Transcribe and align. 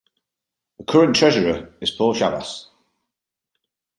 The 0.79 0.85
current 0.85 1.15
Treasurer 1.15 1.75
is 1.79 1.91
Paul 1.91 2.15
Schabas. 2.15 2.65